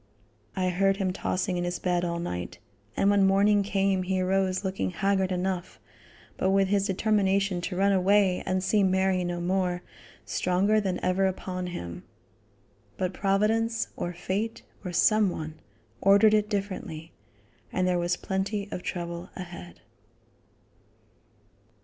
I 0.55 0.69
heard 0.69 0.97
him 0.97 1.13
tossing 1.13 1.57
in 1.57 1.63
his 1.63 1.77
bed 1.77 2.03
all 2.03 2.17
night, 2.17 2.57
and 2.97 3.11
when 3.11 3.23
morning 3.23 3.61
came 3.61 4.01
he 4.01 4.19
arose 4.19 4.63
looking 4.65 4.89
haggard 4.89 5.31
enough, 5.31 5.79
but 6.37 6.49
with 6.49 6.69
his 6.69 6.87
determination 6.87 7.61
to 7.61 7.75
run 7.75 7.91
away 7.91 8.41
and 8.47 8.63
see 8.63 8.81
Mary 8.81 9.23
no 9.23 9.39
more, 9.39 9.83
stronger 10.25 10.81
than 10.81 10.99
ever 11.05 11.27
upon 11.27 11.67
him. 11.67 12.01
But 12.97 13.13
providence, 13.13 13.89
or 13.95 14.11
fate, 14.11 14.63
or 14.83 14.91
some 14.91 15.29
one, 15.29 15.59
ordered 16.01 16.33
it 16.33 16.49
differently, 16.49 17.11
and 17.71 17.87
there 17.87 17.99
was 17.99 18.17
plenty 18.17 18.67
of 18.71 18.81
trouble 18.81 19.29
ahead. 19.35 19.81